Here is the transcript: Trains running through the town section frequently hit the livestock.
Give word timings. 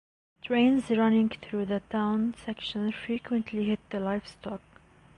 Trains 0.41 0.89
running 0.89 1.29
through 1.29 1.67
the 1.67 1.81
town 1.91 2.33
section 2.43 2.91
frequently 2.91 3.65
hit 3.65 3.87
the 3.91 3.99
livestock. 3.99 4.61